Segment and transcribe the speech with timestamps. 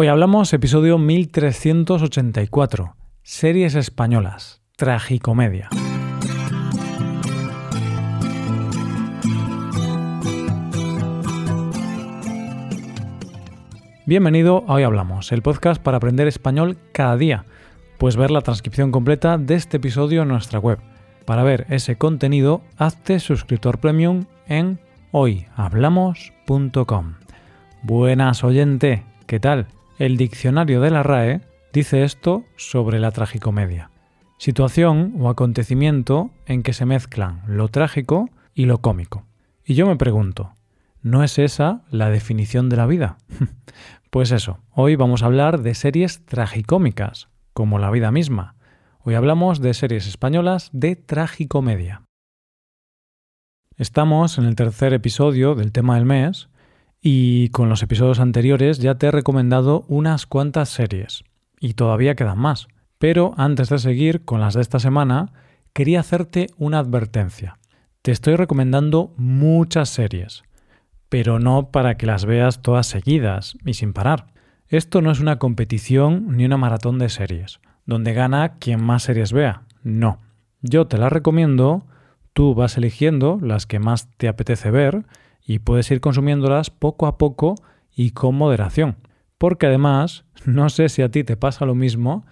[0.00, 5.70] Hoy hablamos episodio 1384, series españolas, tragicomedia.
[14.06, 17.44] Bienvenido a Hoy Hablamos, el podcast para aprender español cada día.
[17.98, 20.78] Puedes ver la transcripción completa de este episodio en nuestra web.
[21.24, 24.78] Para ver ese contenido, hazte suscriptor premium en
[25.10, 27.14] hoyhablamos.com.
[27.82, 29.66] Buenas oyente, ¿qué tal?
[29.98, 31.40] El diccionario de la RAE
[31.72, 33.90] dice esto sobre la tragicomedia.
[34.38, 39.26] Situación o acontecimiento en que se mezclan lo trágico y lo cómico.
[39.64, 40.52] Y yo me pregunto,
[41.02, 43.18] ¿no es esa la definición de la vida?
[44.10, 48.54] pues eso, hoy vamos a hablar de series tragicómicas, como la vida misma.
[49.00, 52.02] Hoy hablamos de series españolas de tragicomedia.
[53.76, 56.48] Estamos en el tercer episodio del tema del mes
[57.00, 61.24] y con los episodios anteriores ya te he recomendado unas cuantas series.
[61.60, 62.68] Y todavía quedan más.
[62.98, 65.32] Pero antes de seguir con las de esta semana,
[65.72, 67.58] quería hacerte una advertencia.
[68.02, 70.42] Te estoy recomendando muchas series,
[71.08, 74.32] pero no para que las veas todas seguidas y sin parar.
[74.66, 79.32] Esto no es una competición ni una maratón de series, donde gana quien más series
[79.32, 79.62] vea.
[79.82, 80.18] No.
[80.60, 81.86] Yo te las recomiendo,
[82.32, 85.06] tú vas eligiendo las que más te apetece ver
[85.48, 87.54] y puedes ir consumiéndolas poco a poco
[87.90, 88.98] y con moderación.
[89.38, 92.26] Porque además, no sé si a ti te pasa lo mismo,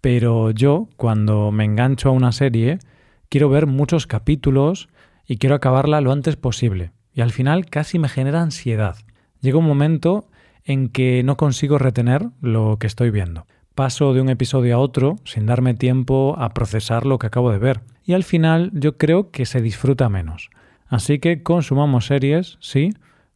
[0.00, 2.80] pero yo cuando me engancho a una serie
[3.28, 4.88] quiero ver muchos capítulos
[5.26, 6.90] y quiero acabarla lo antes posible.
[7.14, 8.96] Y al final casi me genera ansiedad.
[9.40, 10.28] Llega un momento
[10.64, 13.46] en que no consigo retener lo que estoy viendo.
[13.76, 17.58] Paso de un episodio a otro sin darme tiempo a procesar lo que acabo de
[17.58, 17.82] ver.
[18.04, 20.50] Y al final yo creo que se disfruta menos.
[20.88, 22.90] Así que consumamos series, sí,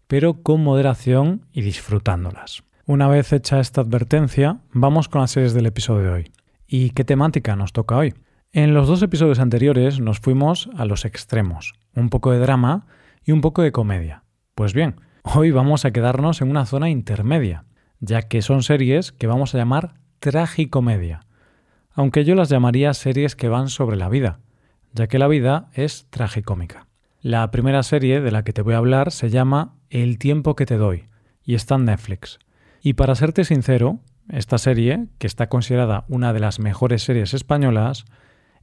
[0.07, 2.63] pero con moderación y disfrutándolas.
[2.87, 6.33] Una vez hecha esta advertencia, vamos con las series del episodio de hoy.
[6.67, 8.15] ¿Y qué temática nos toca hoy?
[8.53, 12.87] En los dos episodios anteriores nos fuimos a los extremos, un poco de drama
[13.25, 14.25] y un poco de comedia.
[14.57, 17.65] Pues bien, hoy vamos a quedarnos en una zona intermedia,
[18.01, 21.27] ya que son series que vamos a llamar tragicomedia,
[21.93, 24.41] aunque yo las llamaría series que van sobre la vida,
[24.93, 26.89] ya que la vida es tragicómica.
[27.23, 30.65] La primera serie de la que te voy a hablar se llama El tiempo que
[30.65, 31.05] te doy
[31.45, 32.39] y está en Netflix.
[32.81, 33.99] Y para serte sincero,
[34.31, 38.07] esta serie, que está considerada una de las mejores series españolas,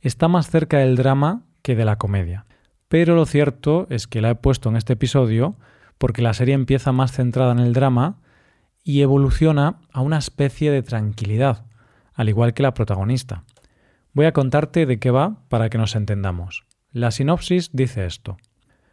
[0.02, 2.48] está más cerca del drama que de la comedia.
[2.88, 5.56] Pero lo cierto es que la he puesto en este episodio
[6.00, 8.22] porque la serie empieza más centrada en el drama
[8.84, 11.68] y evoluciona a una especie de tranquilidad,
[12.16, 13.44] al igual que la protagonista.
[14.14, 16.66] Voy a contarte de qué va para que nos entendamos.
[16.92, 18.38] La sinopsis dice esto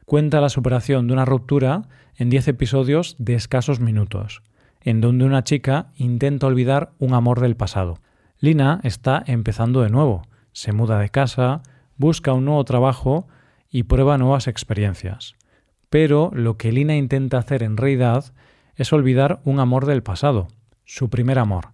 [0.05, 1.83] cuenta la superación de una ruptura
[2.17, 4.43] en 10 episodios de escasos minutos,
[4.81, 7.99] en donde una chica intenta olvidar un amor del pasado.
[8.39, 10.23] Lina está empezando de nuevo,
[10.53, 11.63] se muda de casa,
[11.97, 13.27] busca un nuevo trabajo
[13.71, 15.35] y prueba nuevas experiencias.
[15.91, 18.33] Pero lo que Lina intenta hacer en realidad
[18.77, 20.49] es olvidar un amor del pasado,
[20.85, 21.69] su primer amor.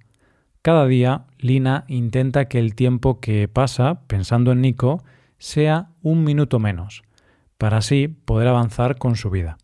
[0.62, 5.02] Cada día, Lina intenta que el tiempo que pasa pensando en Nico
[5.38, 7.02] sea un minuto menos,
[7.60, 9.58] para así poder avanzar con su vida.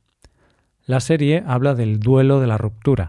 [0.85, 3.09] La serie habla del duelo de la ruptura,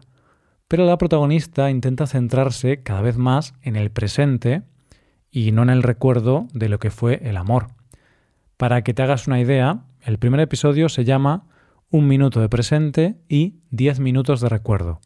[0.70, 4.64] pero la protagonista intenta centrarse cada vez más en el presente
[5.30, 7.68] y no en el recuerdo de lo que fue el amor.
[8.56, 11.48] Para que te hagas una idea, el primer episodio se llama
[11.90, 15.02] Un minuto de presente y Diez minutos de recuerdo,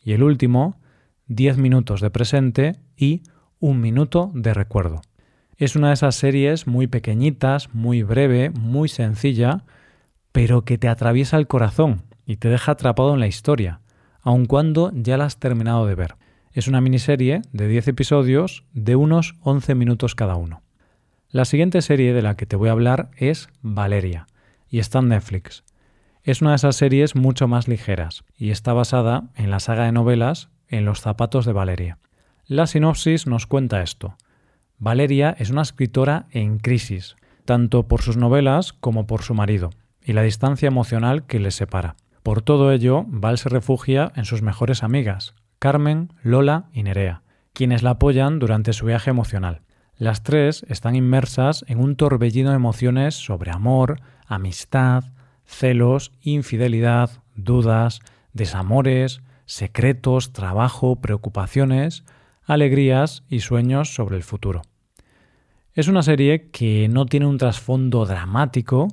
[0.00, 0.78] y el último,
[1.26, 3.24] Diez minutos de presente y
[3.58, 5.02] Un minuto de recuerdo.
[5.56, 9.64] Es una de esas series muy pequeñitas, muy breve, muy sencilla,
[10.32, 13.80] pero que te atraviesa el corazón y te deja atrapado en la historia,
[14.20, 16.16] aun cuando ya la has terminado de ver.
[16.52, 20.62] Es una miniserie de 10 episodios de unos 11 minutos cada uno.
[21.30, 24.26] La siguiente serie de la que te voy a hablar es Valeria,
[24.68, 25.64] y está en Netflix.
[26.24, 29.92] Es una de esas series mucho más ligeras, y está basada en la saga de
[29.92, 31.98] novelas En los zapatos de Valeria.
[32.46, 34.16] La sinopsis nos cuenta esto.
[34.84, 37.16] Valeria es una escritora en crisis,
[37.46, 39.70] tanto por sus novelas como por su marido,
[40.04, 41.96] y la distancia emocional que les separa.
[42.22, 47.22] Por todo ello, Val se refugia en sus mejores amigas, Carmen, Lola y Nerea,
[47.54, 49.62] quienes la apoyan durante su viaje emocional.
[49.96, 55.04] Las tres están inmersas en un torbellino de emociones sobre amor, amistad,
[55.46, 58.00] celos, infidelidad, dudas,
[58.34, 62.04] desamores, secretos, trabajo, preocupaciones,
[62.44, 64.60] alegrías y sueños sobre el futuro.
[65.74, 68.86] Es una serie que no tiene un trasfondo dramático,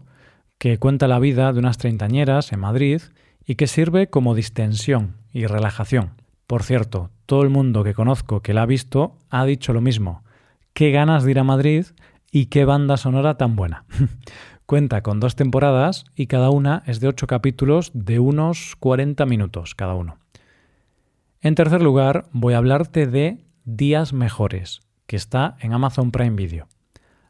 [0.57, 3.03] que cuenta la vida de unas treintañeras en Madrid
[3.45, 6.13] y que sirve como distensión y relajación.
[6.47, 10.23] Por cierto, todo el mundo que conozco que la ha visto ha dicho lo mismo.
[10.73, 11.85] Qué ganas de ir a Madrid
[12.31, 13.85] y qué banda sonora tan buena.
[14.65, 19.75] Cuenta con dos temporadas y cada una es de ocho capítulos de unos 40 minutos
[19.75, 20.17] cada uno.
[21.41, 26.69] En tercer lugar, voy a hablarte de Días Mejores, que está en Amazon Prime Video.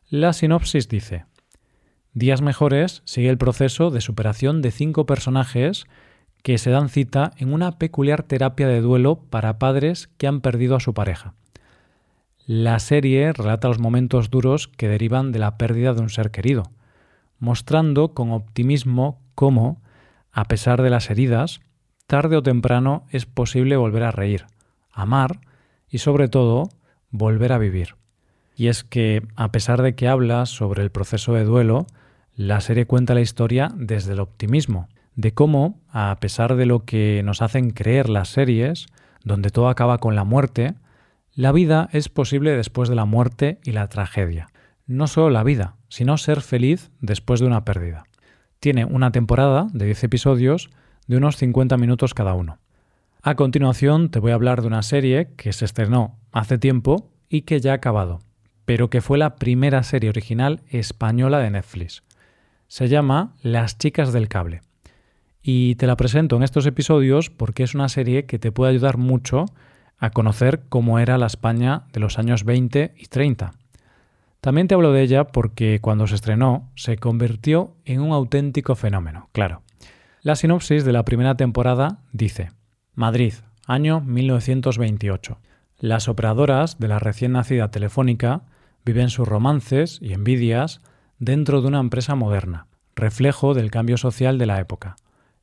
[0.07, 1.25] La sinopsis dice,
[2.13, 5.85] Días Mejores sigue el proceso de superación de cinco personajes
[6.43, 10.75] que se dan cita en una peculiar terapia de duelo para padres que han perdido
[10.75, 11.33] a su pareja.
[12.45, 16.69] La serie relata los momentos duros que derivan de la pérdida de un ser querido,
[17.39, 19.81] mostrando con optimismo cómo,
[20.31, 21.61] a pesar de las heridas,
[22.05, 24.45] tarde o temprano es posible volver a reír,
[24.93, 25.39] amar
[25.89, 26.69] y sobre todo
[27.11, 27.95] volver a vivir.
[28.55, 31.87] Y es que, a pesar de que habla sobre el proceso de duelo,
[32.35, 37.21] la serie cuenta la historia desde el optimismo, de cómo, a pesar de lo que
[37.23, 38.87] nos hacen creer las series,
[39.23, 40.75] donde todo acaba con la muerte,
[41.33, 44.49] la vida es posible después de la muerte y la tragedia.
[44.85, 48.03] No solo la vida, sino ser feliz después de una pérdida.
[48.59, 50.69] Tiene una temporada de 10 episodios
[51.07, 52.59] de unos 50 minutos cada uno.
[53.23, 57.43] A continuación te voy a hablar de una serie que se estrenó hace tiempo y
[57.43, 58.19] que ya ha acabado,
[58.65, 62.01] pero que fue la primera serie original española de Netflix.
[62.67, 64.61] Se llama Las chicas del cable.
[65.43, 68.97] Y te la presento en estos episodios porque es una serie que te puede ayudar
[68.97, 69.45] mucho
[69.99, 73.51] a conocer cómo era la España de los años 20 y 30.
[74.39, 79.29] También te hablo de ella porque cuando se estrenó se convirtió en un auténtico fenómeno,
[79.31, 79.61] claro.
[80.23, 82.49] La sinopsis de la primera temporada dice,
[82.95, 83.35] Madrid,
[83.65, 85.37] año 1928.
[85.79, 88.41] Las operadoras de la recién nacida Telefónica
[88.83, 90.81] viven sus romances y envidias
[91.17, 94.97] dentro de una empresa moderna, reflejo del cambio social de la época.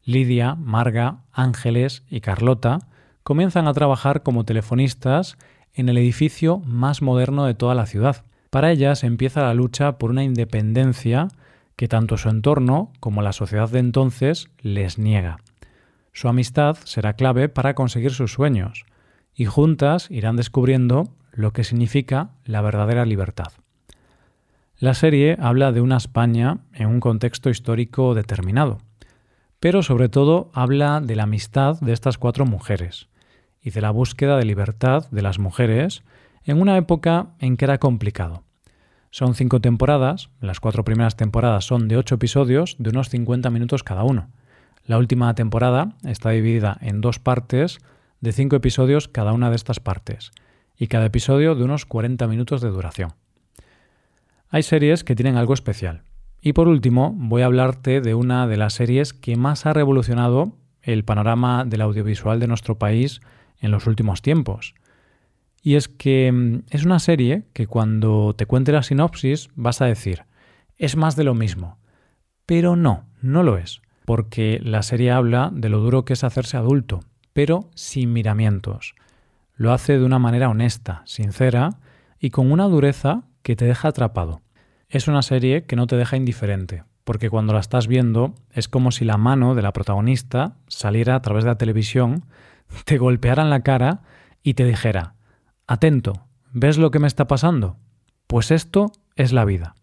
[0.04, 2.80] Lidia, Marga, Ángeles y Carlota
[3.22, 5.38] comienzan a trabajar como telefonistas
[5.72, 8.26] en el edificio más moderno de toda la ciudad.
[8.50, 11.28] Para ellas empieza la lucha por una independencia
[11.76, 15.38] que tanto su entorno como la sociedad de entonces les niega.
[16.12, 18.84] Su amistad será clave para conseguir sus sueños,
[19.34, 23.52] y juntas irán descubriendo lo que significa la verdadera libertad.
[24.78, 28.78] La serie habla de una España en un contexto histórico determinado,
[29.60, 33.08] pero sobre todo habla de la amistad de estas cuatro mujeres
[33.60, 36.02] y de la búsqueda de libertad de las mujeres
[36.44, 38.44] en una época en que era complicado.
[39.10, 43.82] Son cinco temporadas, las cuatro primeras temporadas son de ocho episodios de unos 50 minutos
[43.82, 44.28] cada uno.
[44.88, 47.78] La última temporada está dividida en dos partes
[48.22, 50.30] de cinco episodios cada una de estas partes,
[50.78, 53.12] y cada episodio de unos 40 minutos de duración.
[54.48, 56.04] Hay series que tienen algo especial.
[56.40, 60.56] Y por último, voy a hablarte de una de las series que más ha revolucionado
[60.80, 63.20] el panorama del audiovisual de nuestro país
[63.60, 64.74] en los últimos tiempos.
[65.62, 69.84] Y es que mm, es una serie que cuando te cuente la sinopsis vas a
[69.84, 70.22] decir,
[70.78, 71.76] es más de lo mismo.
[72.46, 76.56] Pero no, no lo es, porque la serie habla de lo duro que es hacerse
[76.56, 77.00] adulto,
[77.34, 78.94] pero sin miramientos.
[79.54, 81.80] Lo hace de una manera honesta, sincera
[82.18, 84.40] y con una dureza que te deja atrapado.
[84.88, 88.92] Es una serie que no te deja indiferente, porque cuando la estás viendo es como
[88.92, 92.24] si la mano de la protagonista saliera a través de la televisión,
[92.86, 94.00] te golpeara en la cara
[94.42, 95.16] y te dijera,
[95.66, 96.14] Atento,
[96.54, 97.76] ¿ves lo que me está pasando?
[98.26, 99.74] Pues esto es la vida.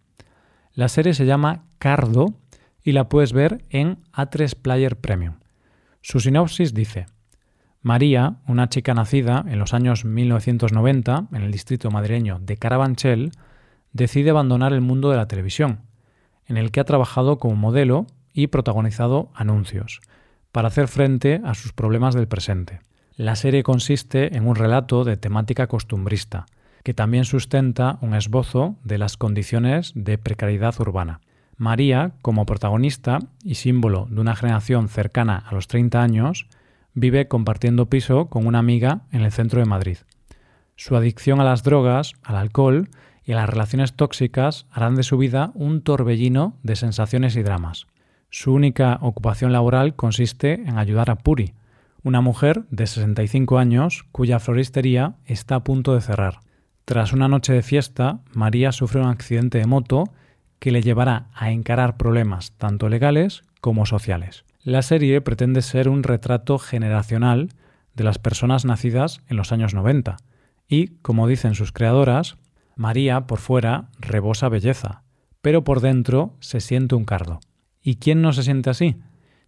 [0.74, 2.34] La serie se llama Cardo
[2.86, 5.40] y la puedes ver en A3 Player Premium.
[6.02, 7.08] Su sinopsis dice,
[7.82, 13.32] María, una chica nacida en los años 1990 en el distrito madrileño de Carabanchel,
[13.92, 15.82] decide abandonar el mundo de la televisión,
[16.46, 20.00] en el que ha trabajado como modelo y protagonizado anuncios,
[20.52, 22.82] para hacer frente a sus problemas del presente.
[23.16, 26.46] La serie consiste en un relato de temática costumbrista,
[26.84, 31.22] que también sustenta un esbozo de las condiciones de precariedad urbana.
[31.58, 36.48] María, como protagonista y símbolo de una generación cercana a los 30 años,
[36.94, 39.98] vive compartiendo piso con una amiga en el centro de Madrid.
[40.76, 42.90] Su adicción a las drogas, al alcohol
[43.24, 47.88] y a las relaciones tóxicas harán de su vida un torbellino de sensaciones y dramas.
[48.30, 51.54] Su única ocupación laboral consiste en ayudar a Puri,
[52.04, 56.40] una mujer de 65 años cuya floristería está a punto de cerrar.
[56.86, 60.04] Tras una noche de fiesta, María sufre un accidente de moto
[60.60, 64.46] que le llevará a encarar problemas tanto legales como sociales.
[64.64, 67.50] La serie pretende ser un retrato generacional
[67.94, 70.18] de las personas nacidas en los años 90
[70.68, 72.38] y, como dicen sus creadoras,
[72.76, 75.04] María por fuera rebosa belleza,
[75.42, 77.40] pero por dentro se siente un cardo.
[77.82, 78.98] ¿Y quién no se siente así?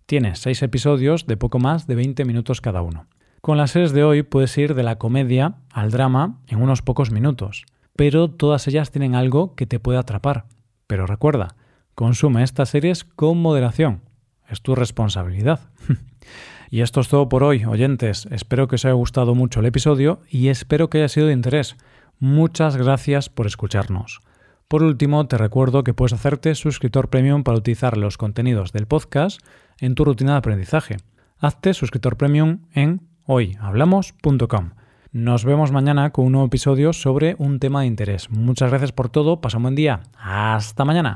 [0.05, 3.07] Tiene seis episodios de poco más de 20 minutos cada uno.
[3.41, 7.11] Con las series de hoy puedes ir de la comedia al drama en unos pocos
[7.11, 10.45] minutos, pero todas ellas tienen algo que te puede atrapar.
[10.87, 11.55] Pero recuerda,
[11.95, 14.01] consume estas series con moderación.
[14.49, 15.59] Es tu responsabilidad.
[16.71, 18.27] y esto es todo por hoy, oyentes.
[18.31, 21.75] Espero que os haya gustado mucho el episodio y espero que haya sido de interés.
[22.19, 24.21] Muchas gracias por escucharnos.
[24.67, 29.39] Por último, te recuerdo que puedes hacerte suscriptor premium para utilizar los contenidos del podcast
[29.79, 30.97] en tu rutina de aprendizaje.
[31.39, 34.71] Hazte suscriptor premium en hoyhablamos.com.
[35.17, 38.29] Nos vemos mañana con un nuevo episodio sobre un tema de interés.
[38.29, 40.01] Muchas gracias por todo, pasa un buen día.
[40.15, 41.15] Hasta mañana.